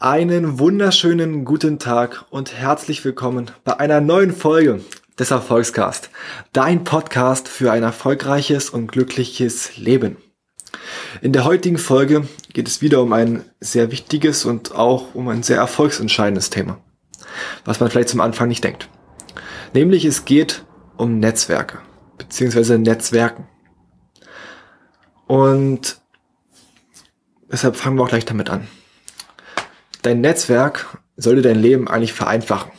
[0.00, 4.80] Einen wunderschönen guten Tag und herzlich willkommen bei einer neuen Folge
[5.16, 6.10] des Erfolgscast.
[6.52, 10.16] Dein Podcast für ein erfolgreiches und glückliches Leben.
[11.22, 15.44] In der heutigen Folge geht es wieder um ein sehr wichtiges und auch um ein
[15.44, 16.78] sehr erfolgsentscheidendes Thema,
[17.64, 18.88] was man vielleicht zum Anfang nicht denkt.
[19.72, 20.64] Nämlich es geht
[20.96, 21.78] um Netzwerke
[22.20, 23.48] beziehungsweise Netzwerken.
[25.26, 26.00] Und
[27.50, 28.68] deshalb fangen wir auch gleich damit an.
[30.02, 32.72] Dein Netzwerk sollte dein Leben eigentlich vereinfachen.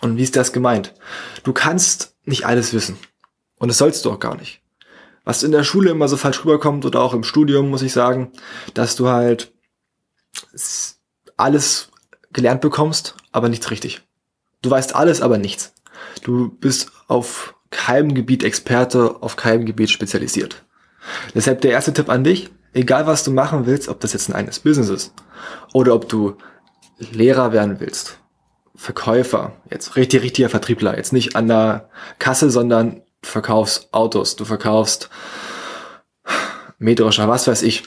[0.00, 0.94] Und wie ist das gemeint?
[1.42, 2.98] Du kannst nicht alles wissen.
[3.58, 4.62] Und das sollst du auch gar nicht.
[5.24, 8.30] Was in der Schule immer so falsch rüberkommt oder auch im Studium, muss ich sagen,
[8.74, 9.52] dass du halt
[11.36, 11.90] alles
[12.32, 14.02] gelernt bekommst, aber nichts richtig.
[14.62, 15.74] Du weißt alles, aber nichts.
[16.22, 20.64] Du bist auf keinem Gebiet Experte, auf keinem Gebiet spezialisiert.
[21.34, 24.34] Deshalb der erste Tipp an dich, egal was du machen willst, ob das jetzt ein
[24.34, 25.12] eigenes Business ist
[25.74, 26.36] oder ob du
[26.98, 28.18] Lehrer werden willst,
[28.74, 34.46] Verkäufer, jetzt richtig, richtiger Vertriebler, jetzt nicht an der Kasse, sondern du verkaufst Autos, du
[34.46, 35.10] verkaufst
[36.78, 37.82] Mähdrescher, was weiß ich,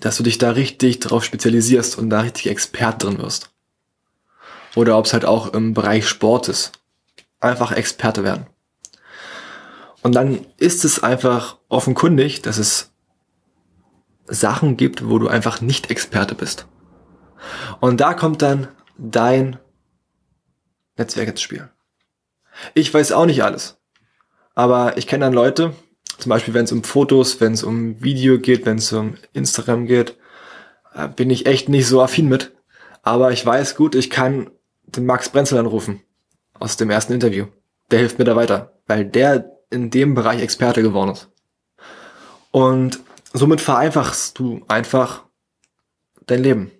[0.00, 3.50] dass du dich da richtig drauf spezialisierst und da richtig Expert drin wirst.
[4.74, 6.72] Oder ob es halt auch im Bereich Sport ist.
[7.38, 8.46] Einfach Experte werden.
[10.02, 12.92] Und dann ist es einfach offenkundig, dass es
[14.26, 16.66] Sachen gibt, wo du einfach nicht Experte bist.
[17.80, 19.58] Und da kommt dann dein
[20.96, 21.68] Netzwerk ins Spiel.
[22.74, 23.78] Ich weiß auch nicht alles.
[24.54, 25.74] Aber ich kenne dann Leute,
[26.18, 29.86] zum Beispiel wenn es um Fotos, wenn es um Video geht, wenn es um Instagram
[29.86, 30.18] geht,
[30.94, 32.54] äh, bin ich echt nicht so affin mit.
[33.02, 34.50] Aber ich weiß gut, ich kann
[34.82, 36.02] den Max Brenzel anrufen
[36.58, 37.46] aus dem ersten Interview.
[37.90, 41.28] Der hilft mir da weiter, weil der in dem Bereich Experte geworden ist.
[42.50, 43.00] Und
[43.32, 45.24] somit vereinfachst du einfach
[46.26, 46.70] dein Leben.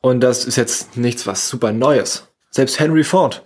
[0.00, 2.28] Und das ist jetzt nichts, was super Neues.
[2.50, 3.42] Selbst Henry Ford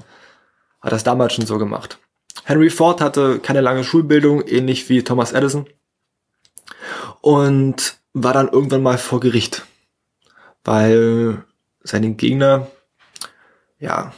[0.81, 1.99] hat das damals schon so gemacht.
[2.45, 5.67] Henry Ford hatte keine lange Schulbildung, ähnlich wie Thomas Edison.
[7.21, 9.67] Und war dann irgendwann mal vor Gericht,
[10.63, 11.43] weil
[11.83, 12.71] seine Gegner,
[13.79, 14.13] ja,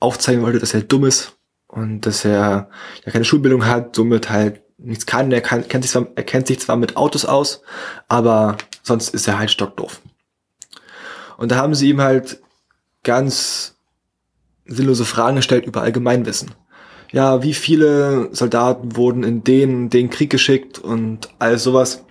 [0.00, 1.36] aufzeigen wollte, dass er dumm ist
[1.70, 2.68] und dass er
[3.04, 5.30] ja keine Schulbildung hat, somit halt nichts kann.
[5.30, 7.62] Er, kann, kennt sich zwar, er kennt sich zwar mit Autos aus,
[8.08, 10.00] aber sonst ist er halt stockdoof.
[11.36, 12.40] Und da haben sie ihm halt
[13.04, 13.76] ganz
[14.66, 16.50] sinnlose Fragen gestellt über Allgemeinwissen.
[17.12, 22.04] Ja, wie viele Soldaten wurden in den, den Krieg geschickt und alles sowas.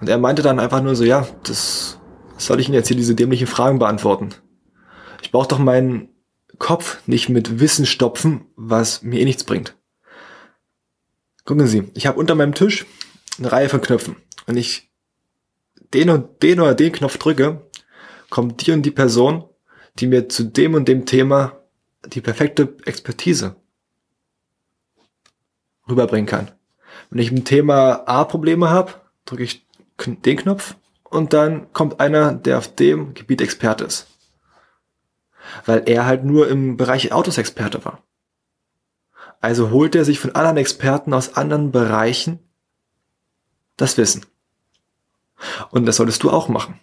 [0.00, 1.98] Und er meinte dann einfach nur so, ja, das
[2.36, 4.30] soll ich Ihnen jetzt hier diese dämlichen Fragen beantworten.
[5.20, 6.08] Ich brauche doch meinen
[6.58, 9.76] Kopf nicht mit Wissen stopfen, was mir eh nichts bringt.
[11.44, 12.86] Gucken Sie, ich habe unter meinem Tisch
[13.38, 14.16] eine Reihe von Knöpfen.
[14.46, 14.90] Wenn ich
[15.92, 17.68] den und den oder den Knopf drücke,
[18.30, 19.44] kommt die und die Person,
[19.98, 21.60] die mir zu dem und dem Thema
[22.06, 23.56] die perfekte Expertise
[25.88, 26.50] rüberbringen kann.
[27.10, 29.66] Wenn ich im Thema A Probleme habe, drücke ich
[30.06, 34.06] den Knopf und dann kommt einer, der auf dem Gebiet Experte ist.
[35.66, 38.02] Weil er halt nur im Bereich Autos Experte war.
[39.40, 42.38] Also holt er sich von anderen Experten aus anderen Bereichen
[43.76, 44.24] das Wissen.
[45.70, 46.78] Und das solltest du auch machen.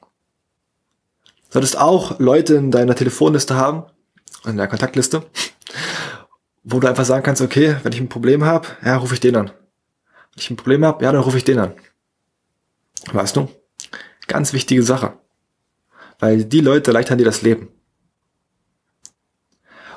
[1.49, 3.85] Solltest auch Leute in deiner Telefonliste haben,
[4.45, 5.25] in der Kontaktliste,
[6.63, 9.35] wo du einfach sagen kannst, okay, wenn ich ein Problem habe, ja, rufe ich den
[9.35, 9.47] an.
[9.47, 11.73] Wenn ich ein Problem habe, ja, dann rufe ich den an.
[13.11, 13.47] Weißt du?
[14.27, 15.13] Ganz wichtige Sache.
[16.19, 17.69] Weil die Leute erleichtern dir das Leben.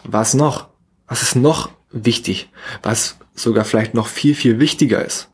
[0.04, 0.68] Was noch?
[1.06, 2.50] Was ist noch wichtig?
[2.82, 5.28] Was sogar vielleicht noch viel, viel wichtiger ist?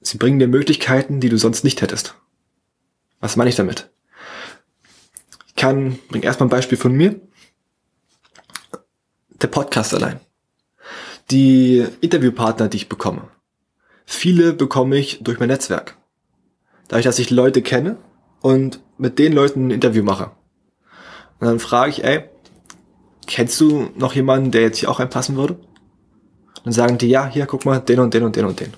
[0.00, 2.14] Sie bringen dir Möglichkeiten, die du sonst nicht hättest.
[3.20, 3.90] Was meine ich damit?
[5.48, 7.20] Ich kann, bring erstmal ein Beispiel von mir.
[9.42, 10.20] Der Podcast allein.
[11.30, 13.28] Die Interviewpartner, die ich bekomme.
[14.06, 15.96] Viele bekomme ich durch mein Netzwerk.
[16.88, 17.98] Dadurch, dass ich Leute kenne
[18.40, 20.30] und mit den Leuten ein Interview mache.
[21.38, 22.30] Und dann frage ich, ey,
[23.28, 25.56] kennst du noch jemanden, der jetzt hier auch einpassen würde?
[26.64, 28.72] Dann sagen die, ja, hier, guck mal, den und den und den und den.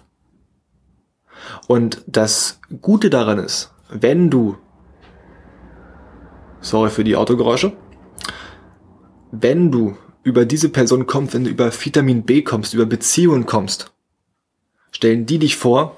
[1.67, 4.59] Und das Gute daran ist, wenn du,
[6.61, 7.73] sorry für die Autogeräusche,
[9.33, 13.93] wenn du über diese Person kommst, wenn du über Vitamin B kommst, über Beziehungen kommst,
[14.91, 15.97] stellen die dich vor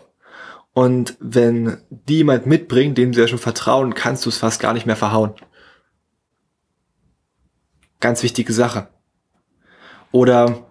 [0.74, 4.74] und wenn die jemand mitbringt, dem sie ja schon vertrauen, kannst du es fast gar
[4.74, 5.34] nicht mehr verhauen.
[8.02, 8.88] Ganz wichtige Sache.
[10.10, 10.66] Oder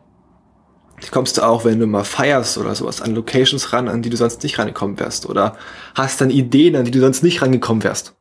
[1.12, 4.18] kommst du auch, wenn du mal feierst oder sowas, an Locations ran, an die du
[4.18, 5.26] sonst nicht rangekommen wärst.
[5.28, 5.58] Oder
[5.96, 8.16] hast dann Ideen, an die du sonst nicht rangekommen wärst.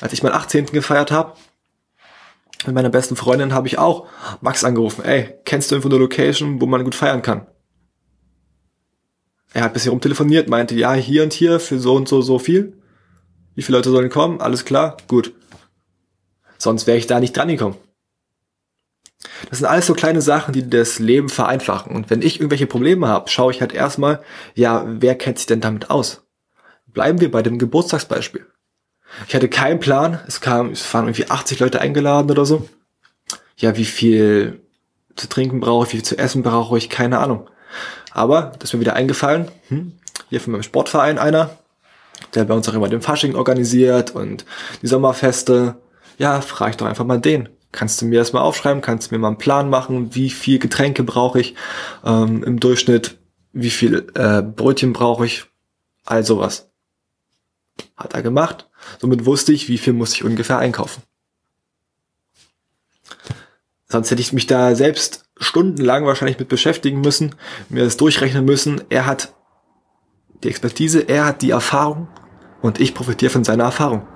[0.00, 0.66] Als ich meinen 18.
[0.66, 1.34] gefeiert habe,
[2.64, 4.06] mit meiner besten Freundin habe ich auch
[4.40, 5.04] Max angerufen.
[5.04, 7.46] Ey, kennst du irgendwo eine Location, wo man gut feiern kann?
[9.52, 12.80] Er hat bisher rumtelefoniert, meinte, ja, hier und hier für so und so, so viel.
[13.56, 14.40] Wie viele Leute sollen kommen?
[14.40, 14.96] Alles klar?
[15.08, 15.32] Gut.
[16.58, 17.76] Sonst wäre ich da nicht dran gekommen.
[19.50, 21.94] Das sind alles so kleine Sachen, die das Leben vereinfachen.
[21.94, 24.22] Und wenn ich irgendwelche Probleme habe, schaue ich halt erstmal,
[24.54, 26.22] ja, wer kennt sich denn damit aus?
[26.86, 28.46] Bleiben wir bei dem Geburtstagsbeispiel.
[29.28, 30.20] Ich hatte keinen Plan.
[30.26, 32.68] Es kam, es waren irgendwie 80 Leute eingeladen oder so.
[33.56, 34.60] Ja, wie viel
[35.14, 37.48] zu trinken brauche ich, wie viel zu essen brauche ich, keine Ahnung.
[38.12, 39.48] Aber das ist mir wieder eingefallen.
[39.68, 39.92] Hm,
[40.28, 41.50] hier von meinem Sportverein einer,
[42.34, 44.44] der bei uns auch immer den Fasching organisiert und
[44.82, 45.76] die Sommerfeste.
[46.18, 47.48] Ja, frage ich doch einfach mal den.
[47.76, 48.80] Kannst du mir das mal aufschreiben?
[48.80, 50.14] Kannst du mir mal einen Plan machen?
[50.14, 51.54] Wie viel Getränke brauche ich
[52.06, 53.18] ähm, im Durchschnitt?
[53.52, 55.44] Wie viel äh, Brötchen brauche ich?
[56.06, 56.70] All sowas.
[57.94, 58.70] Hat er gemacht.
[58.98, 61.02] Somit wusste ich, wie viel muss ich ungefähr einkaufen.
[63.88, 67.34] Sonst hätte ich mich da selbst stundenlang wahrscheinlich mit beschäftigen müssen,
[67.68, 68.84] mir das durchrechnen müssen.
[68.88, 69.34] Er hat
[70.42, 72.08] die Expertise, er hat die Erfahrung
[72.62, 74.08] und ich profitiere von seiner Erfahrung.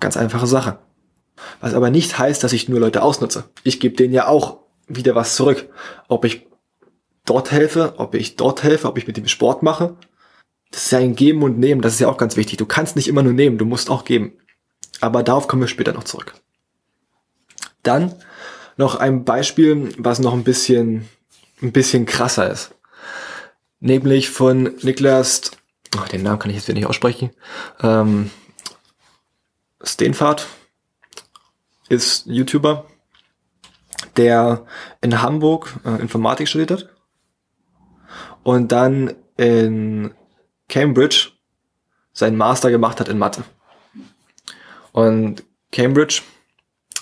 [0.00, 0.78] Ganz einfache Sache.
[1.60, 3.44] Was aber nicht heißt, dass ich nur Leute ausnutze.
[3.62, 4.58] Ich gebe denen ja auch
[4.88, 5.68] wieder was zurück.
[6.08, 6.46] Ob ich
[7.24, 9.96] dort helfe, ob ich dort helfe, ob ich mit dem Sport mache,
[10.70, 12.56] das ist ja ein Geben und Nehmen, das ist ja auch ganz wichtig.
[12.56, 14.32] Du kannst nicht immer nur nehmen, du musst auch geben.
[15.00, 16.34] Aber darauf kommen wir später noch zurück.
[17.82, 18.14] Dann
[18.76, 21.08] noch ein Beispiel, was noch ein bisschen,
[21.60, 22.74] ein bisschen krasser ist.
[23.80, 25.50] Nämlich von Niklas,
[25.96, 27.30] oh, den Namen kann ich jetzt wieder nicht aussprechen,
[27.82, 28.30] ähm,
[29.82, 30.46] Steenfahrt
[31.92, 32.86] ist YouTuber,
[34.16, 34.66] der
[35.00, 36.88] in Hamburg äh, Informatik studiert hat
[38.42, 40.14] und dann in
[40.68, 41.30] Cambridge
[42.12, 43.44] seinen Master gemacht hat in Mathe.
[44.92, 46.22] Und Cambridge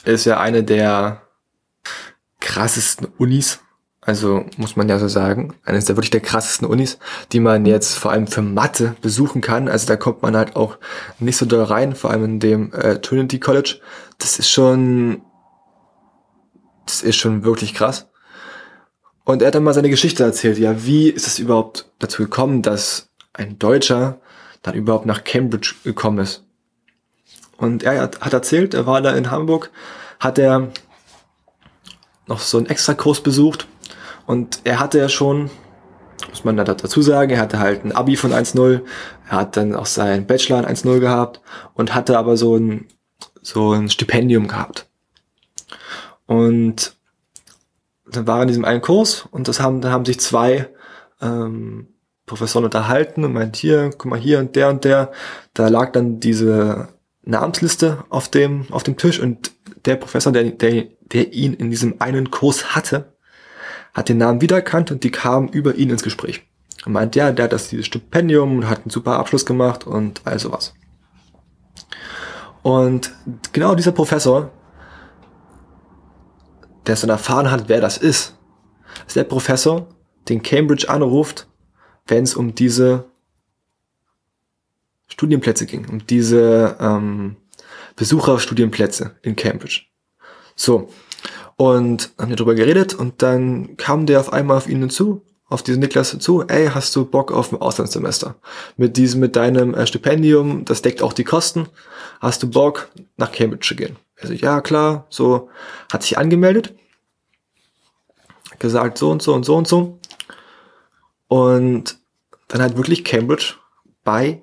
[0.05, 1.23] ist ja eine der
[2.41, 3.61] krassesten Unis,
[4.11, 6.99] also muss man ja so sagen, eines der wirklich der krassesten Unis,
[7.31, 9.69] die man jetzt vor allem für Mathe besuchen kann.
[9.69, 10.79] Also da kommt man halt auch
[11.21, 13.79] nicht so doll rein, vor allem in dem äh, Trinity College.
[14.19, 15.23] Das ist schon,
[16.87, 18.09] das ist schon wirklich krass.
[19.23, 20.59] Und er hat dann mal seine Geschichte erzählt.
[20.59, 24.21] Ja, wie ist es überhaupt dazu gekommen, dass ein Deutscher
[24.63, 26.45] dann überhaupt nach Cambridge gekommen ist.
[27.59, 29.71] Und er hat erzählt, er war da in Hamburg,
[30.19, 30.73] hat er
[32.27, 33.69] noch so einen Extrakurs besucht
[34.31, 35.51] und er hatte ja schon,
[36.29, 38.83] muss man da dazu sagen, er hatte halt ein Abi von 1.0,
[39.29, 41.41] er hat dann auch seinen Bachelor in 1.0 gehabt
[41.75, 42.87] und hatte aber so ein,
[43.43, 44.87] so ein Stipendium gehabt.
[46.27, 46.95] Und
[48.09, 50.69] dann war er in diesem einen Kurs und das haben, da haben sich zwei
[51.21, 51.89] ähm,
[52.25, 55.11] Professoren unterhalten und meint, hier, guck mal hier und der und der.
[55.55, 56.87] Da lag dann diese
[57.25, 59.51] Namensliste auf dem, auf dem Tisch und
[59.87, 63.17] der Professor, der, der, der ihn in diesem einen Kurs hatte,
[63.95, 66.43] hat den Namen wiedererkannt und die kamen über ihn ins Gespräch.
[66.87, 70.23] Und meint, ja, der hat das dieses Stipendium und hat einen super Abschluss gemacht und
[70.25, 70.75] all sowas.
[72.63, 73.13] Und
[73.53, 74.51] genau dieser Professor,
[76.87, 78.37] der es dann erfahren hat, wer das ist,
[79.07, 79.89] ist der Professor,
[80.29, 81.47] den Cambridge anruft
[82.11, 83.07] wenn es um diese
[85.07, 87.37] Studienplätze ging, um diese ähm,
[87.97, 89.83] Besucherstudienplätze in Cambridge.
[90.55, 90.91] So,
[91.61, 95.63] und haben wir darüber geredet und dann kam der auf einmal auf ihnen zu, auf
[95.63, 98.37] diesen Niklas zu, ey, hast du Bock auf ein Auslandssemester?
[98.79, 101.69] Mit diesem, mit deinem äh, Stipendium, das deckt auch die Kosten,
[102.19, 102.89] hast du Bock,
[103.19, 103.97] nach Cambridge zu gehen?
[104.19, 105.51] Also, ja, klar, so,
[105.93, 106.73] hat sich angemeldet,
[108.59, 109.99] gesagt, so und so und so und so.
[111.29, 111.99] Und
[112.49, 113.57] dann hat wirklich Cambridge
[114.03, 114.41] bei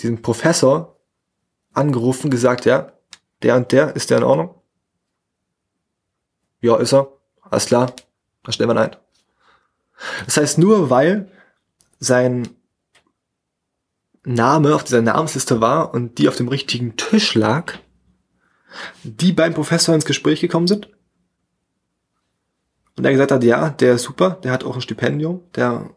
[0.00, 0.98] diesem Professor
[1.72, 2.92] angerufen, gesagt, ja,
[3.42, 4.57] der und der, ist der in Ordnung?
[6.60, 7.08] Ja, ist er.
[7.42, 7.92] Alles klar,
[8.42, 8.96] dann stellen wir ein.
[10.26, 11.30] Das heißt, nur weil
[11.98, 12.48] sein
[14.24, 17.74] Name auf dieser Namensliste war und die auf dem richtigen Tisch lag,
[19.02, 20.90] die beim Professor ins Gespräch gekommen sind.
[22.96, 25.90] Und er gesagt hat, ja, der ist super, der hat auch ein Stipendium, der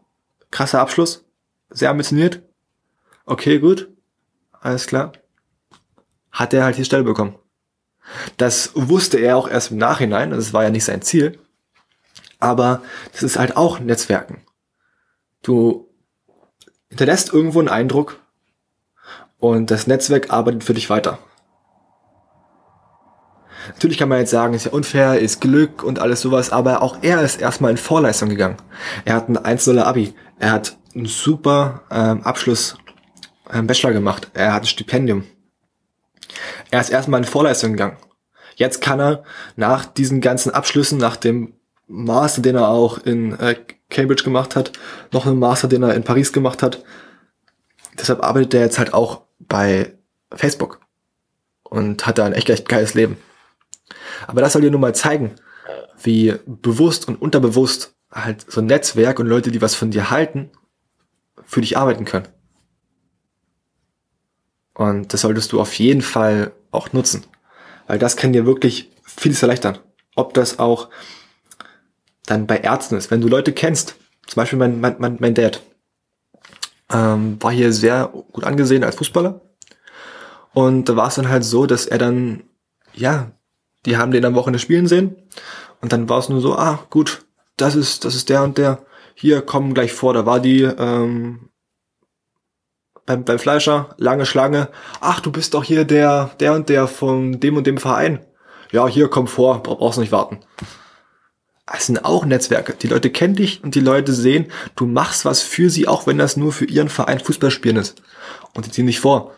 [0.50, 1.24] krasser Abschluss
[1.68, 2.42] sehr ambitioniert.
[3.24, 3.88] Okay, gut.
[4.52, 5.12] Alles klar.
[6.30, 7.36] Hat er halt die Stelle bekommen.
[8.36, 11.38] Das wusste er auch erst im Nachhinein, das war ja nicht sein Ziel.
[12.38, 12.82] Aber
[13.12, 14.42] das ist halt auch Netzwerken.
[15.42, 15.88] Du
[16.88, 18.18] hinterlässt irgendwo einen Eindruck
[19.38, 21.18] und das Netzwerk arbeitet für dich weiter.
[23.68, 26.98] Natürlich kann man jetzt sagen, ist ja unfair, ist Glück und alles sowas, aber auch
[27.02, 28.56] er ist erstmal in Vorleistung gegangen.
[29.04, 30.14] Er hat ein 1-0 Abi.
[30.38, 32.76] Er hat einen super ähm, Abschluss
[33.52, 34.30] ähm, Bachelor gemacht.
[34.34, 35.24] Er hat ein Stipendium.
[36.70, 37.96] Er ist erstmal in Vorleistung gegangen.
[38.56, 39.24] Jetzt kann er
[39.56, 41.54] nach diesen ganzen Abschlüssen, nach dem
[41.86, 43.56] Master, den er auch in äh,
[43.90, 44.72] Cambridge gemacht hat,
[45.12, 46.82] noch einen Master, den er in Paris gemacht hat.
[47.98, 49.94] Deshalb arbeitet er jetzt halt auch bei
[50.34, 50.80] Facebook
[51.64, 53.16] und hat da ein echt, echt geiles Leben.
[54.26, 55.34] Aber das soll dir nur mal zeigen,
[56.02, 60.50] wie bewusst und unterbewusst halt so ein Netzwerk und Leute, die was von dir halten,
[61.44, 62.28] für dich arbeiten können.
[64.74, 67.24] Und das solltest du auf jeden Fall auch nutzen.
[67.86, 69.78] Weil das kann dir wirklich vieles erleichtern.
[70.14, 70.88] Ob das auch
[72.26, 73.10] dann bei Ärzten ist.
[73.10, 75.60] Wenn du Leute kennst, zum Beispiel mein, mein, mein, mein Dad,
[76.92, 79.40] ähm, war hier sehr gut angesehen als Fußballer.
[80.52, 82.44] Und da war es dann halt so, dass er dann,
[82.94, 83.32] ja,
[83.86, 85.16] die haben den am Wochenende spielen sehen.
[85.80, 87.24] Und dann war es nur so, ah, gut,
[87.56, 88.84] das ist, das ist der und der.
[89.14, 90.14] Hier, kommen gleich vor.
[90.14, 91.48] Da war die, ähm,
[93.06, 94.68] beim, beim Fleischer, lange Schlange.
[95.00, 98.20] Ach, du bist doch hier der, der und der von dem und dem Verein.
[98.70, 100.40] Ja, hier, komm vor, brauchst nicht warten.
[101.66, 102.74] Das sind auch Netzwerke.
[102.74, 106.18] Die Leute kennen dich und die Leute sehen, du machst was für sie, auch wenn
[106.18, 108.02] das nur für ihren Verein Fußballspielen ist.
[108.54, 109.32] Und die ziehen dich vor.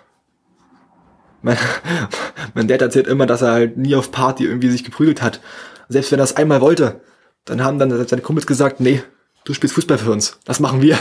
[1.42, 1.59] Mein,
[2.54, 5.40] mein Dad erzählt immer, dass er halt nie auf Party irgendwie sich geprügelt hat.
[5.88, 7.02] Selbst wenn er es einmal wollte,
[7.44, 9.02] dann haben dann seine Kumpels gesagt, nee,
[9.44, 10.38] du spielst Fußball für uns.
[10.44, 10.99] Das machen wir.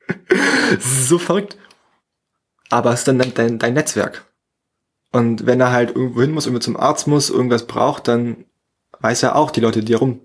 [0.80, 1.56] so verrückt
[2.70, 4.24] aber es ist dann dein, dein Netzwerk.
[5.12, 8.44] Und wenn er halt irgendwo hin muss, irgendwie zum Arzt muss, irgendwas braucht, dann
[9.00, 10.20] weiß er auch die Leute, die er rum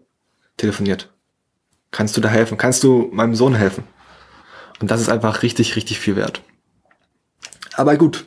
[0.58, 1.12] telefoniert.
[1.92, 2.58] Kannst du da helfen?
[2.58, 3.84] Kannst du meinem Sohn helfen?
[4.80, 6.42] Und das ist einfach richtig, richtig viel wert.
[7.74, 8.26] Aber gut,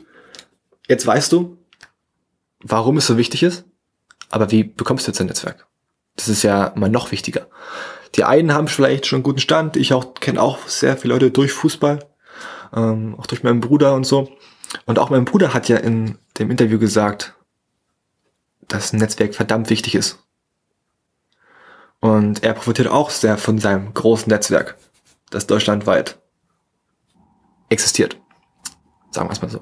[0.87, 1.57] jetzt weißt du,
[2.61, 3.63] warum es so wichtig ist,
[4.29, 5.67] aber wie bekommst du jetzt ein Netzwerk?
[6.15, 7.47] Das ist ja mal noch wichtiger.
[8.15, 11.31] Die einen haben vielleicht schon einen guten Stand, ich auch kenne auch sehr viele Leute
[11.31, 11.99] durch Fußball,
[12.73, 14.31] ähm, auch durch meinen Bruder und so.
[14.85, 17.35] Und auch mein Bruder hat ja in dem Interview gesagt,
[18.67, 20.23] dass ein Netzwerk verdammt wichtig ist.
[21.99, 24.77] Und er profitiert auch sehr von seinem großen Netzwerk,
[25.31, 26.17] das deutschlandweit
[27.69, 28.17] existiert.
[29.11, 29.61] Sagen wir es mal so.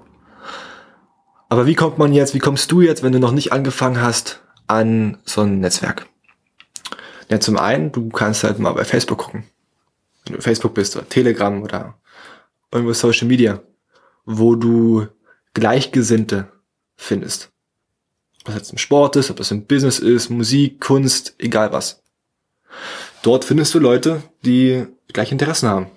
[1.49, 4.41] Aber wie kommt man jetzt, wie kommst du jetzt, wenn du noch nicht angefangen hast,
[4.67, 6.05] an so ein Netzwerk?
[7.29, 9.45] Ja, zum einen, du kannst halt mal bei Facebook gucken.
[10.25, 11.95] Wenn du Facebook bist oder Telegram oder
[12.71, 13.61] irgendwo Social Media,
[14.25, 15.07] wo du
[15.53, 16.51] Gleichgesinnte
[16.95, 17.51] findest.
[18.41, 22.03] Ob das jetzt im Sport ist, ob das im Business ist, Musik, Kunst, egal was.
[23.21, 25.87] Dort findest du Leute, die gleiche Interessen haben.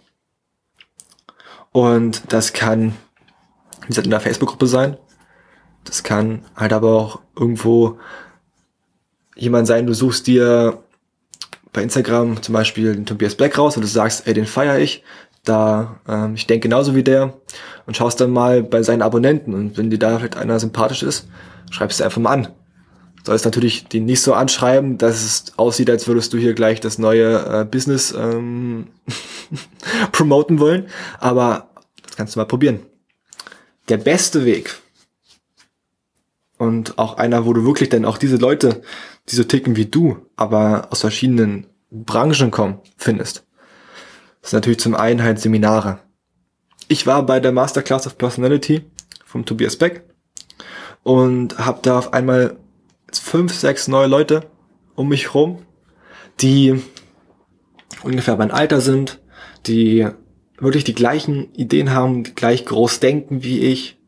[1.72, 2.96] Und das kann,
[3.82, 4.96] wie gesagt, in der Facebook-Gruppe sein.
[5.84, 7.98] Das kann halt aber auch irgendwo
[9.36, 10.82] jemand sein, du suchst dir
[11.72, 15.04] bei Instagram zum Beispiel den Tobias Black raus und du sagst, ey, den feiere ich,
[15.44, 17.34] da, ähm, ich denke genauso wie der
[17.86, 21.28] und schaust dann mal bei seinen Abonnenten und wenn dir da vielleicht einer sympathisch ist,
[21.70, 22.48] schreibst du einfach mal an.
[23.24, 26.98] Sollst natürlich den nicht so anschreiben, dass es aussieht, als würdest du hier gleich das
[26.98, 28.88] neue äh, Business ähm,
[30.12, 31.70] promoten wollen, aber
[32.02, 32.80] das kannst du mal probieren.
[33.88, 34.78] Der beste Weg
[36.58, 38.82] und auch einer, wo du wirklich dann auch diese Leute,
[39.28, 43.44] die so ticken wie du, aber aus verschiedenen Branchen kommen, findest
[44.40, 45.98] das sind natürlich zum einen halt Seminare.
[46.88, 48.84] Ich war bei der Masterclass of Personality
[49.24, 50.02] vom Tobias Beck
[51.02, 52.56] und habe da auf einmal
[53.12, 54.42] fünf, sechs neue Leute
[54.94, 55.62] um mich rum,
[56.40, 56.82] die
[58.02, 59.20] ungefähr mein Alter sind,
[59.66, 60.06] die
[60.58, 63.98] wirklich die gleichen Ideen haben, gleich groß denken wie ich.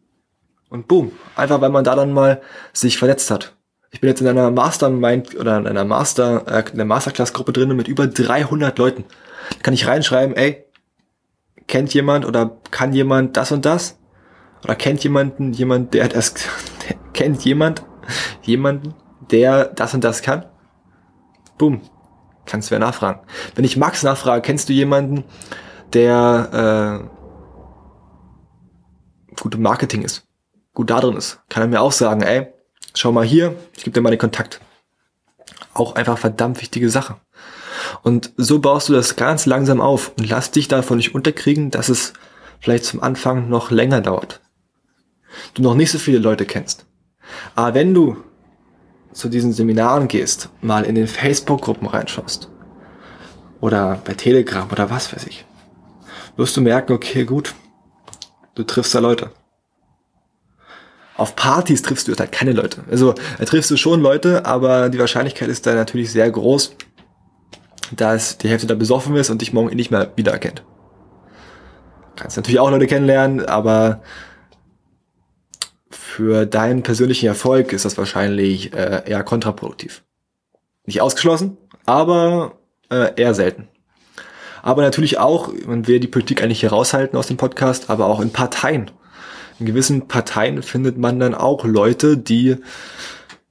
[0.68, 2.40] Und boom, einfach weil man da dann mal
[2.72, 3.56] sich verletzt hat.
[3.90, 7.76] Ich bin jetzt in einer Mastermind oder in einer Master, äh, in der Masterclass-Gruppe drin
[7.76, 9.04] mit über 300 Leuten
[9.62, 10.64] kann ich reinschreiben, ey,
[11.66, 13.98] kennt jemand oder kann jemand das und das?
[14.64, 16.34] Oder kennt jemanden, jemand, der das,
[17.12, 17.84] kennt jemand,
[18.42, 18.94] jemanden,
[19.30, 20.46] der das und das kann?
[21.58, 21.80] Boom.
[22.44, 23.20] Kannst du ja nachfragen.
[23.54, 25.24] Wenn ich Max nachfrage, kennst du jemanden,
[25.92, 27.06] der
[29.32, 30.26] äh, gut im Marketing ist,
[30.74, 32.52] gut da drin ist, kann er mir auch sagen, ey,
[32.94, 34.60] schau mal hier, ich gebe dir mal den Kontakt.
[35.74, 37.16] Auch einfach verdammt wichtige Sache.
[38.02, 41.88] Und so baust du das ganz langsam auf und lass dich davon nicht unterkriegen, dass
[41.88, 42.12] es
[42.60, 44.40] vielleicht zum Anfang noch länger dauert.
[45.54, 46.86] Du noch nicht so viele Leute kennst.
[47.54, 48.16] Aber wenn du
[49.12, 52.48] zu diesen Seminaren gehst, mal in den Facebook-Gruppen reinschaust
[53.60, 55.44] oder bei Telegram oder was weiß ich,
[56.36, 57.54] wirst du merken, okay, gut,
[58.54, 59.30] du triffst da Leute.
[61.16, 62.84] Auf Partys triffst du halt keine Leute.
[62.90, 66.74] Also da triffst du schon Leute, aber die Wahrscheinlichkeit ist da natürlich sehr groß,
[67.96, 70.64] dass die Hälfte da besoffen ist und dich morgen nicht mehr wiedererkennt.
[72.16, 74.02] Kannst natürlich auch Leute kennenlernen, aber
[75.90, 80.02] für deinen persönlichen Erfolg ist das wahrscheinlich äh, eher kontraproduktiv.
[80.84, 81.56] Nicht ausgeschlossen,
[81.86, 82.58] aber
[82.90, 83.68] äh, eher selten.
[84.62, 88.20] Aber natürlich auch, man will die Politik eigentlich hier raushalten aus dem Podcast, aber auch
[88.20, 88.90] in Parteien.
[89.58, 92.56] In gewissen Parteien findet man dann auch Leute, die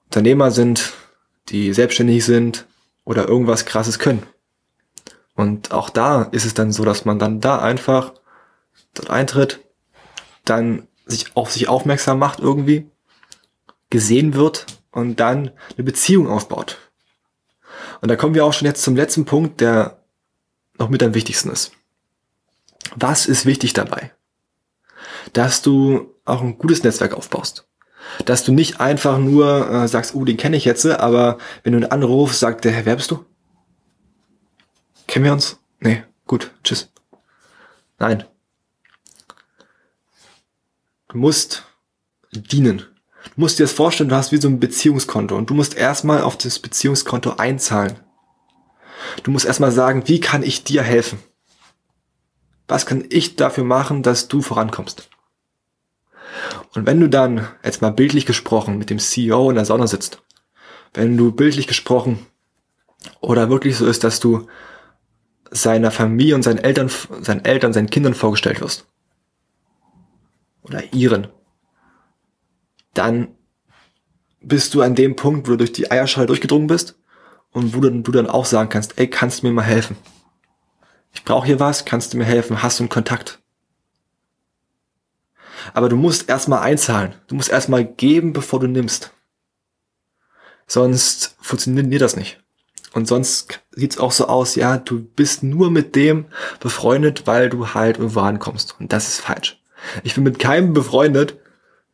[0.05, 0.93] Unternehmer sind,
[1.49, 2.65] die selbstständig sind
[3.11, 4.23] oder irgendwas krasses können.
[5.35, 8.13] Und auch da ist es dann so, dass man dann da einfach
[8.93, 9.59] dort eintritt,
[10.45, 12.89] dann sich auf sich aufmerksam macht irgendwie,
[13.89, 16.77] gesehen wird und dann eine Beziehung aufbaut.
[17.99, 20.01] Und da kommen wir auch schon jetzt zum letzten Punkt, der
[20.79, 21.73] noch mit am wichtigsten ist.
[22.95, 24.13] Was ist wichtig dabei?
[25.33, 27.67] Dass du auch ein gutes Netzwerk aufbaust.
[28.25, 31.77] Dass du nicht einfach nur äh, sagst, oh, den kenne ich jetzt, aber wenn du
[31.77, 33.25] einen anrufst, sagt der, wer bist du?
[35.07, 35.59] Kennen wir uns?
[35.79, 36.91] Nee, gut, tschüss.
[37.99, 38.23] Nein.
[41.09, 41.65] Du musst
[42.31, 42.79] dienen.
[43.23, 46.21] Du musst dir das vorstellen, du hast wie so ein Beziehungskonto und du musst erstmal
[46.21, 47.99] auf das Beziehungskonto einzahlen.
[49.23, 51.19] Du musst erstmal sagen, wie kann ich dir helfen?
[52.67, 55.09] Was kann ich dafür machen, dass du vorankommst?
[56.73, 60.21] Und wenn du dann, jetzt mal bildlich gesprochen, mit dem CEO in der Sauna sitzt,
[60.93, 62.25] wenn du bildlich gesprochen
[63.19, 64.47] oder wirklich so ist, dass du
[65.49, 66.89] seiner Familie und seinen Eltern,
[67.21, 68.87] seinen Eltern, seinen Kindern vorgestellt wirst,
[70.61, 71.27] oder ihren,
[72.93, 73.35] dann
[74.41, 76.97] bist du an dem Punkt, wo du durch die Eierschale durchgedrungen bist
[77.51, 79.97] und wo du, du dann auch sagen kannst, ey, kannst du mir mal helfen?
[81.13, 82.63] Ich brauche hier was, kannst du mir helfen?
[82.63, 83.40] Hast du einen Kontakt?
[85.73, 87.13] Aber du musst erstmal einzahlen.
[87.27, 89.11] Du musst erstmal geben, bevor du nimmst.
[90.67, 92.41] Sonst funktioniert das nicht.
[92.93, 96.25] Und sonst sieht's auch so aus, ja, du bist nur mit dem
[96.59, 98.75] befreundet, weil du halt irgendwo rankommst.
[98.79, 99.61] Und das ist falsch.
[100.03, 101.37] Ich bin mit keinem befreundet,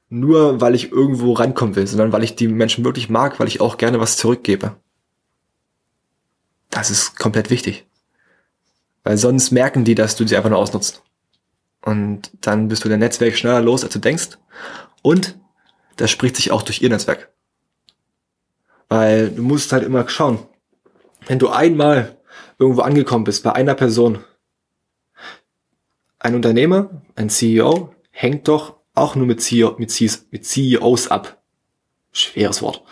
[0.10, 3.62] nur weil ich irgendwo rankommen will, sondern weil ich die Menschen wirklich mag, weil ich
[3.62, 4.76] auch gerne was zurückgebe.
[6.70, 7.86] Das ist komplett wichtig.
[9.04, 11.04] Weil sonst merken die, dass du sie einfach nur ausnutzt.
[11.82, 14.38] Und dann bist du dein Netzwerk schneller los, als du denkst.
[15.02, 15.38] Und
[15.96, 17.32] das spricht sich auch durch ihr Netzwerk.
[18.90, 20.40] Weil du musst halt immer schauen.
[21.28, 22.18] Wenn du einmal
[22.58, 24.24] irgendwo angekommen bist, bei einer Person,
[26.20, 31.42] ein Unternehmer, ein CEO, hängt doch auch nur mit, CEO, mit, CEOs ab.
[32.12, 32.84] Schweres Wort.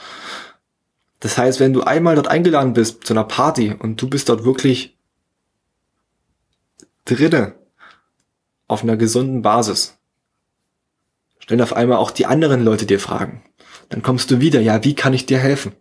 [1.19, 4.43] Das heißt, wenn du einmal dort eingeladen bist zu einer Party und du bist dort
[4.43, 4.97] wirklich
[7.05, 7.55] drinne
[8.67, 9.97] auf einer gesunden Basis,
[11.39, 13.43] stellen auf einmal auch die anderen Leute dir Fragen.
[13.89, 15.73] Dann kommst du wieder, ja, wie kann ich dir helfen?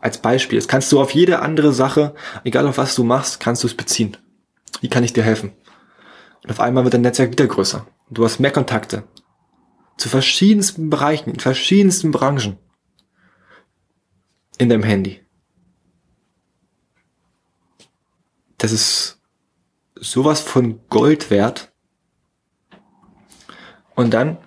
[0.00, 3.62] Als Beispiel, das kannst du auf jede andere Sache, egal auf was du machst, kannst
[3.62, 4.16] du es beziehen.
[4.80, 5.52] Wie kann ich dir helfen?
[6.42, 7.86] Und auf einmal wird dein Netzwerk wieder größer.
[8.10, 9.04] Du hast mehr Kontakte.
[9.98, 12.58] Zu verschiedensten Bereichen, in verschiedensten Branchen
[14.56, 15.20] in deinem Handy.
[18.58, 19.19] Das ist
[20.00, 21.72] sowas von Gold wert.
[23.94, 24.38] Und dann,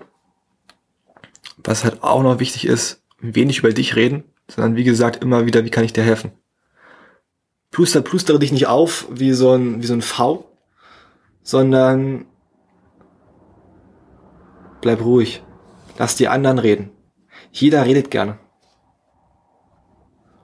[1.57, 5.63] was halt auch noch wichtig ist, wenig über dich reden, sondern wie gesagt immer wieder,
[5.63, 6.31] wie kann ich dir helfen?
[7.71, 10.51] Pluster, plustere dich nicht auf wie so ein, wie so ein V,
[11.41, 12.25] sondern
[14.81, 15.43] bleib ruhig.
[15.97, 16.91] Lass die anderen reden.
[17.51, 18.39] Jeder redet gerne.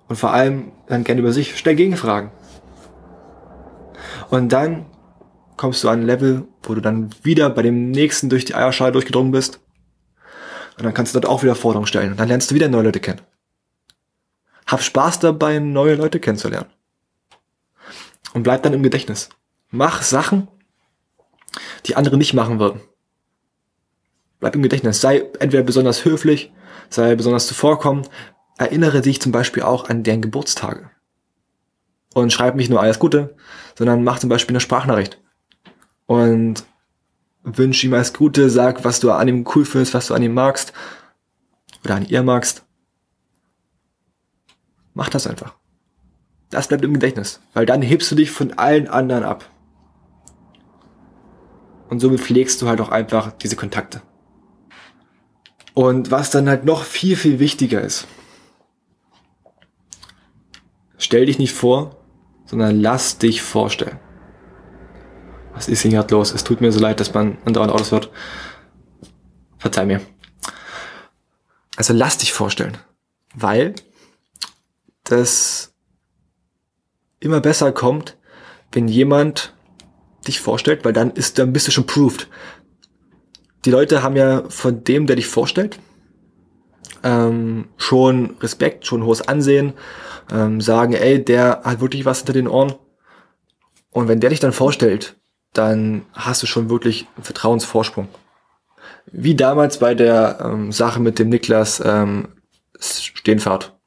[0.08, 1.58] Und vor allem dann gerne über sich.
[1.58, 2.32] Stell Gegenfragen.
[4.30, 4.86] Und dann
[5.60, 8.93] kommst du an ein Level, wo du dann wieder bei dem nächsten durch die Eierschale
[8.93, 9.60] durchgedrungen bist.
[10.78, 12.12] Und dann kannst du dort auch wieder Forderungen stellen.
[12.12, 13.19] Und dann lernst du wieder neue Leute kennen.
[14.65, 16.69] Hab Spaß dabei, neue Leute kennenzulernen.
[18.34, 19.28] Und bleib dann im Gedächtnis.
[19.69, 20.48] Mach Sachen,
[21.88, 22.80] die andere nicht machen würden.
[24.39, 25.02] Bleib im Gedächtnis.
[25.02, 26.54] Sei entweder besonders höflich,
[26.89, 28.10] sei besonders zuvorkommend,
[28.58, 30.89] erinnere dich zum Beispiel auch an deren Geburtstage.
[32.13, 33.36] Und schreib nicht nur alles Gute,
[33.78, 35.19] sondern mach zum Beispiel eine Sprachnachricht.
[36.10, 36.65] Und
[37.43, 40.34] wünsch ihm alles Gute, sag, was du an ihm cool findest, was du an ihm
[40.34, 40.74] magst.
[41.86, 42.63] Oder an ihr magst.
[44.93, 45.56] Mach das einfach.
[46.50, 47.41] Das bleibt im Gedächtnis.
[47.54, 49.50] Weil dann hebst du dich von allen anderen ab.
[51.89, 54.02] Und somit pflegst du halt auch einfach diese Kontakte.
[55.76, 58.08] Und was dann halt noch viel, viel wichtiger ist,
[61.02, 61.95] Stell dich nicht vor,
[62.45, 64.00] sondern lass dich vorstellen.
[65.60, 66.34] Was ist hier gerade los?
[66.34, 68.10] Es tut mir so leid, dass man andauernd Autos wird.
[69.58, 70.00] Verzeih mir.
[71.76, 72.78] Also lass dich vorstellen,
[73.36, 73.76] weil
[75.04, 75.74] das
[77.19, 78.15] immer besser kommt,
[78.72, 79.54] wenn jemand
[80.26, 82.30] dich vorstellt, weil dann ist, dann bist du schon proved.
[83.65, 85.78] Die Leute haben ja von dem, der dich vorstellt,
[87.04, 89.74] ähm, schon Respekt, schon hohes Ansehen,
[90.32, 92.76] ähm, sagen, ey, der hat wirklich was hinter den Ohren.
[93.89, 95.18] Und wenn der dich dann vorstellt,
[95.53, 98.07] dann hast du schon wirklich einen Vertrauensvorsprung.
[99.12, 102.29] Wie damals bei der ähm, Sache mit dem Niklas ähm,
[102.79, 103.77] Stehenfahrt.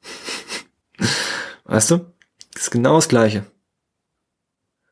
[1.65, 2.05] weißt du?
[2.53, 3.45] Das ist genau das Gleiche.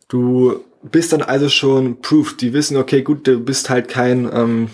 [0.08, 2.38] Du bist dann also schon proof.
[2.38, 4.70] Die wissen, okay, gut, du bist halt kein, ähm,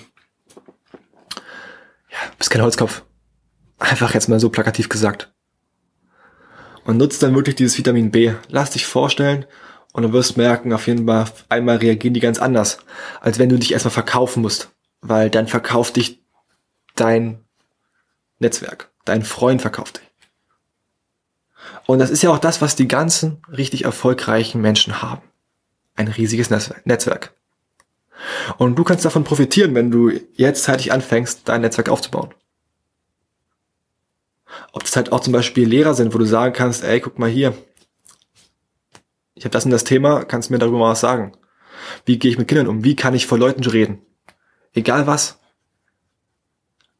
[2.10, 3.04] ja, bist kein Holzkopf.
[3.80, 5.34] Einfach jetzt mal so plakativ gesagt.
[6.86, 8.34] Und nutzt dann wirklich dieses Vitamin B.
[8.50, 9.46] Lass dich vorstellen
[9.98, 12.78] und du wirst merken, auf jeden Fall, einmal reagieren die ganz anders,
[13.20, 14.70] als wenn du dich erstmal verkaufen musst.
[15.02, 16.22] Weil dann verkauft dich
[16.94, 17.44] dein
[18.38, 18.92] Netzwerk.
[19.06, 20.08] Dein Freund verkauft dich.
[21.88, 25.24] Und das ist ja auch das, was die ganzen richtig erfolgreichen Menschen haben.
[25.96, 27.34] Ein riesiges Netzwerk.
[28.60, 32.36] Und du kannst davon profitieren, wenn du jetzt zeitig anfängst, dein Netzwerk aufzubauen.
[34.74, 37.32] Ob das halt auch zum Beispiel Lehrer sind, wo du sagen kannst, ey, guck mal
[37.32, 37.56] hier,
[39.38, 41.34] ich habe das und das Thema, kannst mir darüber mal was sagen?
[42.06, 42.84] Wie gehe ich mit Kindern um?
[42.84, 44.02] Wie kann ich vor Leuten reden?
[44.74, 45.40] Egal was.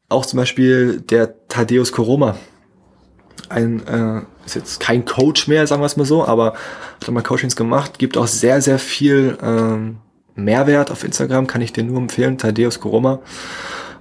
[0.10, 2.38] Auch zum Beispiel der Thaddeus Koroma.
[3.50, 6.54] Ein, äh, ist jetzt kein Coach mehr, sagen wir es mal so, aber
[7.02, 9.98] hat mal Coachings gemacht, gibt auch sehr, sehr viel ähm,
[10.36, 13.20] Mehrwert auf Instagram, kann ich dir nur empfehlen, Thaddeus Koroma.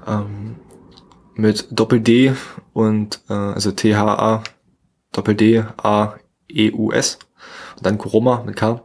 [0.07, 0.57] Ähm,
[1.35, 2.35] mit Doppel D
[2.73, 4.43] und äh, also T-H-A
[5.13, 6.15] Doppel D A
[6.49, 7.19] E U S
[7.77, 8.83] und dann Koroma mit K.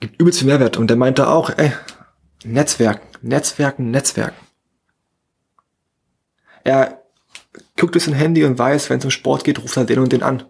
[0.00, 1.72] Gibt übelst viel Mehrwert und der meinte auch, ey,
[2.44, 4.36] Netzwerken, Netzwerken, Netzwerken.
[6.62, 7.02] Er
[7.76, 10.12] guckt durch sein Handy und weiß, wenn es um Sport geht, ruft er den und
[10.12, 10.44] den an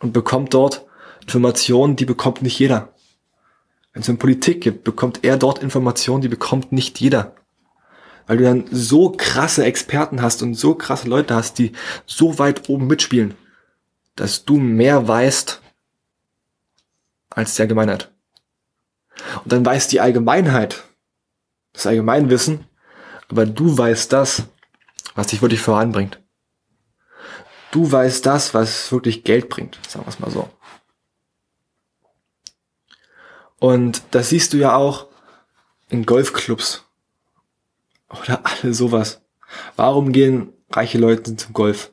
[0.00, 0.86] und bekommt dort
[1.22, 2.92] Informationen, die bekommt nicht jeder.
[3.92, 7.34] Wenn es um Politik geht, bekommt er dort Informationen, die bekommt nicht jeder
[8.26, 11.72] weil du dann so krasse Experten hast und so krasse Leute hast, die
[12.06, 13.34] so weit oben mitspielen,
[14.16, 15.60] dass du mehr weißt
[17.34, 18.12] als die Allgemeinheit.
[19.42, 20.84] Und dann weiß die Allgemeinheit,
[21.72, 22.66] das Allgemeinwissen,
[23.28, 24.44] aber du weißt das,
[25.14, 26.20] was dich wirklich voranbringt.
[27.70, 30.48] Du weißt das, was wirklich Geld bringt, sagen wir es mal so.
[33.58, 35.08] Und das siehst du ja auch
[35.88, 36.84] in Golfclubs.
[38.10, 39.22] Oder alle sowas.
[39.76, 41.92] Warum gehen reiche Leute zum Golf?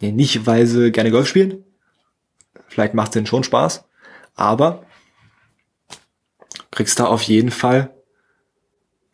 [0.00, 1.64] Nee, nicht, weil sie gerne Golf spielen.
[2.66, 3.84] Vielleicht macht es denen schon Spaß.
[4.34, 4.84] Aber
[6.70, 7.94] kriegst da auf jeden Fall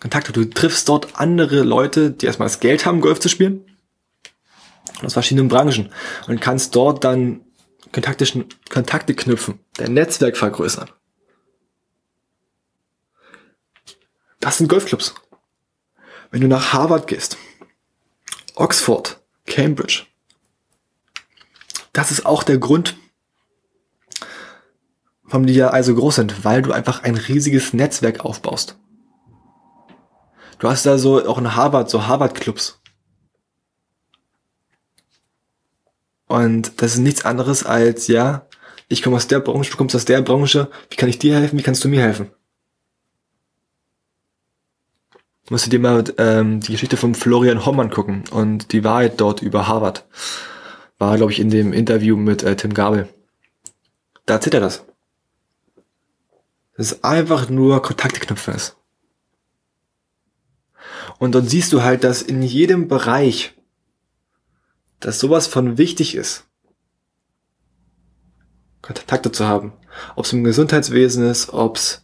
[0.01, 0.33] Kontakte.
[0.33, 3.65] Du triffst dort andere Leute, die erstmal das Geld haben, Golf zu spielen.
[5.03, 5.93] Aus verschiedenen Branchen.
[6.27, 7.43] Und kannst dort dann
[7.93, 10.91] Kontakte, Kontakte knüpfen, dein Netzwerk vergrößern.
[14.41, 15.15] Das sind Golfclubs.
[16.31, 17.37] Wenn du nach Harvard gehst,
[18.55, 20.07] Oxford, Cambridge,
[21.93, 22.97] das ist auch der Grund,
[25.31, 28.77] warum die ja also groß sind, weil du einfach ein riesiges Netzwerk aufbaust.
[30.59, 32.81] Du hast da so auch in Harvard, so Harvard-Clubs.
[36.27, 38.47] Und das ist nichts anderes als, ja,
[38.89, 41.59] ich komme aus der Branche, du kommst aus der Branche, wie kann ich dir helfen,
[41.59, 42.31] wie kannst du mir helfen?
[45.51, 49.43] musst du dir mal ähm, die Geschichte von Florian Hommmann gucken und die Wahrheit dort
[49.43, 50.07] über Harvard.
[50.99, 53.09] War, glaube ich, in dem Interview mit äh, Tim Gabel.
[54.27, 54.85] Da erzählt er das.
[56.81, 58.79] Das ist einfach nur Kontakte knüpfen ist.
[61.19, 63.55] Und dann siehst du halt, dass in jedem Bereich,
[64.99, 66.47] dass sowas von wichtig ist,
[68.81, 69.75] Kontakte zu haben.
[70.17, 72.03] Ob es im Gesundheitswesen ist, ob es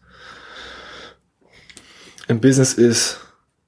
[2.28, 3.20] im Business ist,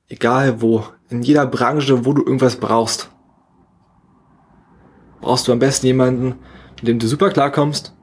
[0.09, 3.09] egal wo, in jeder Branche, wo du irgendwas brauchst,
[5.23, 6.39] brauchst du am besten jemanden,
[6.77, 7.95] mit dem du super klarkommst,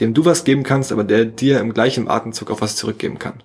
[0.00, 3.42] dem du was geben kannst, aber der dir im gleichen Atemzug auch was zurückgeben kann.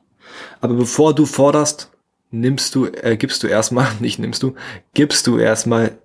[0.59, 1.91] Aber bevor du forderst,
[2.29, 4.55] nimmst du, äh, gibst du erstmal, nicht nimmst du,
[4.93, 5.97] gibst du erstmal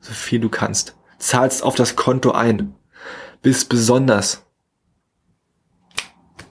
[0.00, 0.94] so viel du kannst.
[1.18, 2.74] Zahlst auf das Konto ein.
[3.42, 4.44] Bist besonders.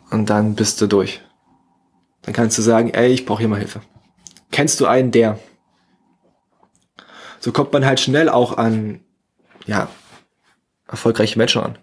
[0.10, 1.22] Und dann bist du durch.
[2.22, 3.82] Dann kannst du sagen, ey, ich brauche hier mal Hilfe
[4.52, 5.40] kennst du einen, der.
[7.40, 9.02] So kommt man halt schnell auch an,
[9.66, 9.88] ja,
[10.88, 11.78] erfolgreiche Menschen ran.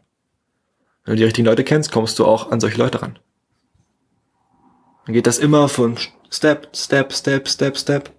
[1.05, 3.19] Wenn du die richtigen Leute kennst, kommst du auch an solche Leute ran.
[5.05, 5.99] Dann geht das immer von
[6.31, 8.11] Step, Step, Step, Step, Step.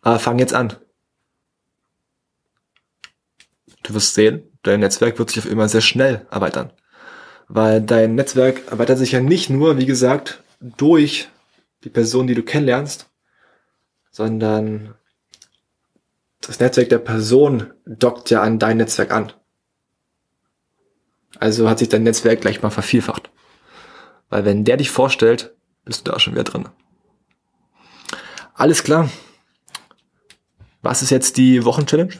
[0.00, 0.76] Aber fang jetzt an.
[3.82, 6.72] Du wirst sehen, dein Netzwerk wird sich auf immer sehr schnell erweitern.
[7.48, 11.28] Weil dein Netzwerk erweitert sich ja nicht nur, wie gesagt, durch
[11.84, 13.10] die Person, die du kennenlernst,
[14.10, 14.94] sondern
[16.40, 19.32] das Netzwerk der Person dockt ja an dein Netzwerk an.
[21.40, 23.30] Also hat sich dein Netzwerk gleich mal vervielfacht.
[24.28, 26.68] Weil wenn der dich vorstellt, bist du da schon wieder drin.
[28.54, 29.10] Alles klar.
[30.82, 32.12] Was ist jetzt die Wochenchallenge?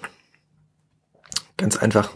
[1.59, 2.11] Ganz einfach.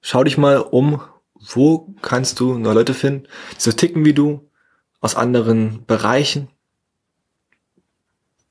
[0.00, 1.00] Schau dich mal um,
[1.34, 4.50] wo kannst du neue Leute finden, die so ticken wie du,
[5.00, 6.48] aus anderen Bereichen.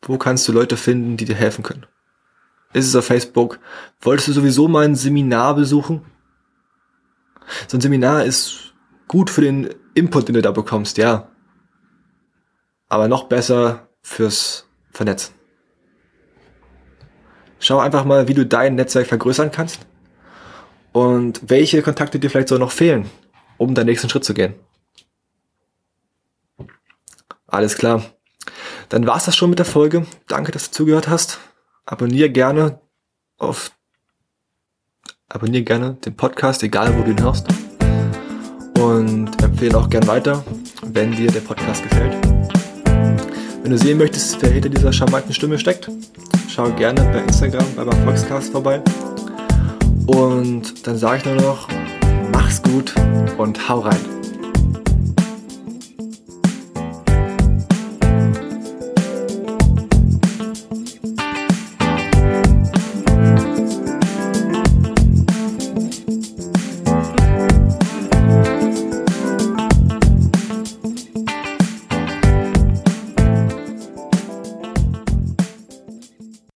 [0.01, 1.85] Wo kannst du Leute finden, die dir helfen können?
[2.71, 3.59] Ist es auf Facebook?
[3.99, 6.05] Wolltest du sowieso mal ein Seminar besuchen?
[7.67, 8.73] So ein Seminar ist
[9.07, 11.29] gut für den Input, den du da bekommst, ja.
[12.87, 15.33] Aber noch besser fürs Vernetzen.
[17.59, 19.85] Schau einfach mal, wie du dein Netzwerk vergrößern kannst
[20.93, 23.09] und welche Kontakte dir vielleicht so noch fehlen,
[23.57, 24.55] um deinen nächsten Schritt zu gehen.
[27.47, 28.03] Alles klar.
[28.89, 30.05] Dann war's das schon mit der Folge.
[30.27, 31.39] Danke, dass du zugehört hast.
[31.85, 32.79] Abonnier gerne
[33.37, 33.71] auf
[35.29, 37.47] abonniere gerne den Podcast, egal wo du ihn hörst.
[38.79, 40.43] Und empfehle auch gern weiter,
[40.85, 42.15] wenn dir der Podcast gefällt.
[43.61, 45.89] Wenn du sehen möchtest, wer hinter dieser charmanten Stimme steckt,
[46.47, 48.81] schau gerne bei Instagram bei meinem Foxcast vorbei.
[50.07, 51.67] Und dann sage ich nur noch,
[52.31, 52.93] mach's gut
[53.37, 54.18] und hau rein.